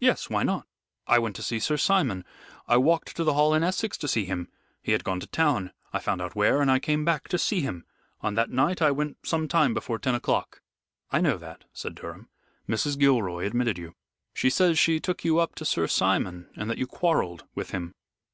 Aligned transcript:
"Yes, 0.00 0.28
why 0.28 0.42
not? 0.42 0.66
I 1.06 1.18
went 1.18 1.34
to 1.36 1.42
see 1.42 1.58
Sir 1.58 1.78
Simon. 1.78 2.26
I 2.68 2.76
walked 2.76 3.16
to 3.16 3.24
the 3.24 3.32
Hall 3.32 3.54
in 3.54 3.62
Essex 3.64 3.96
to 3.96 4.06
see 4.06 4.26
him. 4.26 4.48
He 4.82 4.92
had 4.92 5.02
gone 5.02 5.18
to 5.20 5.26
town; 5.26 5.72
I 5.94 5.98
found 5.98 6.20
out 6.20 6.34
where, 6.36 6.60
and 6.60 6.70
I 6.70 6.78
came 6.78 7.06
back 7.06 7.26
to 7.28 7.38
see 7.38 7.62
him. 7.62 7.86
On 8.20 8.34
that 8.34 8.50
night 8.50 8.82
I 8.82 8.90
went 8.90 9.26
some 9.26 9.48
time 9.48 9.72
before 9.72 9.98
ten 9.98 10.14
o'clock." 10.14 10.60
"I 11.10 11.22
know 11.22 11.38
that," 11.38 11.64
said 11.72 11.94
Durham. 11.94 12.28
"Mrs. 12.68 12.98
Gilroy 12.98 13.46
admitted 13.46 13.78
you. 13.78 13.94
She 14.34 14.50
says 14.50 14.78
she 14.78 15.00
took 15.00 15.24
you 15.24 15.38
up 15.38 15.54
to 15.54 15.64
Sir 15.64 15.86
Simon, 15.86 16.50
and 16.54 16.68
that 16.68 16.76
you 16.76 16.86
quarrelled 16.86 17.44
with 17.54 17.70
him." 17.70 17.94